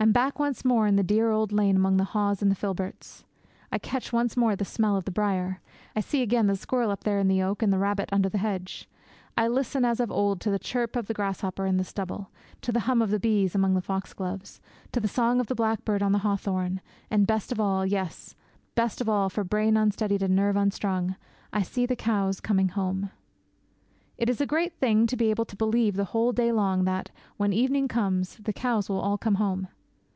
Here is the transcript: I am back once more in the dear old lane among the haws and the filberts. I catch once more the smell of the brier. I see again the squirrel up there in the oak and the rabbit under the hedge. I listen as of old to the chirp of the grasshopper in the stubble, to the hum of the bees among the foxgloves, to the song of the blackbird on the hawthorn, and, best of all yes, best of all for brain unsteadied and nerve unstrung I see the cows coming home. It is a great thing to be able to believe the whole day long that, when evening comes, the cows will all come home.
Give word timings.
I 0.00 0.04
am 0.04 0.12
back 0.12 0.38
once 0.38 0.64
more 0.64 0.86
in 0.86 0.94
the 0.94 1.02
dear 1.02 1.32
old 1.32 1.50
lane 1.50 1.74
among 1.74 1.96
the 1.96 2.04
haws 2.04 2.40
and 2.40 2.52
the 2.52 2.54
filberts. 2.54 3.24
I 3.72 3.78
catch 3.78 4.12
once 4.12 4.36
more 4.36 4.54
the 4.54 4.64
smell 4.64 4.96
of 4.96 5.04
the 5.06 5.10
brier. 5.10 5.60
I 5.96 5.98
see 5.98 6.22
again 6.22 6.46
the 6.46 6.54
squirrel 6.54 6.92
up 6.92 7.02
there 7.02 7.18
in 7.18 7.26
the 7.26 7.42
oak 7.42 7.62
and 7.64 7.72
the 7.72 7.80
rabbit 7.80 8.08
under 8.12 8.28
the 8.28 8.38
hedge. 8.38 8.88
I 9.36 9.48
listen 9.48 9.84
as 9.84 9.98
of 9.98 10.12
old 10.12 10.40
to 10.42 10.52
the 10.52 10.58
chirp 10.60 10.94
of 10.94 11.08
the 11.08 11.14
grasshopper 11.14 11.66
in 11.66 11.78
the 11.78 11.84
stubble, 11.84 12.30
to 12.60 12.70
the 12.70 12.78
hum 12.86 13.02
of 13.02 13.10
the 13.10 13.18
bees 13.18 13.56
among 13.56 13.74
the 13.74 13.82
foxgloves, 13.82 14.60
to 14.92 15.00
the 15.00 15.08
song 15.08 15.40
of 15.40 15.48
the 15.48 15.56
blackbird 15.56 16.00
on 16.00 16.12
the 16.12 16.18
hawthorn, 16.20 16.80
and, 17.10 17.26
best 17.26 17.50
of 17.50 17.58
all 17.58 17.84
yes, 17.84 18.36
best 18.76 19.00
of 19.00 19.08
all 19.08 19.28
for 19.28 19.42
brain 19.42 19.74
unsteadied 19.76 20.22
and 20.22 20.36
nerve 20.36 20.54
unstrung 20.54 21.16
I 21.52 21.62
see 21.62 21.86
the 21.86 21.96
cows 21.96 22.38
coming 22.40 22.68
home. 22.68 23.10
It 24.16 24.30
is 24.30 24.40
a 24.40 24.46
great 24.46 24.74
thing 24.74 25.08
to 25.08 25.16
be 25.16 25.30
able 25.30 25.44
to 25.46 25.56
believe 25.56 25.96
the 25.96 26.04
whole 26.14 26.30
day 26.30 26.52
long 26.52 26.84
that, 26.84 27.10
when 27.36 27.52
evening 27.52 27.88
comes, 27.88 28.36
the 28.36 28.52
cows 28.52 28.88
will 28.88 29.00
all 29.00 29.18
come 29.18 29.34
home. 29.34 29.66